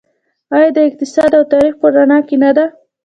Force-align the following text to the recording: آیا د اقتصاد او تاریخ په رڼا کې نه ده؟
آیا 0.55 0.69
د 0.75 0.79
اقتصاد 0.89 1.31
او 1.37 1.43
تاریخ 1.53 1.73
په 1.81 1.87
رڼا 1.95 2.19
کې 2.27 2.35
نه 2.43 2.51
ده؟ 2.57 2.65